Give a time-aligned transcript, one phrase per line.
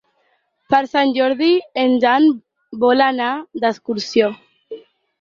[0.73, 1.51] Per Sant Jordi
[1.83, 2.27] en Dan
[2.87, 3.31] vol anar
[3.63, 4.35] d'excursió.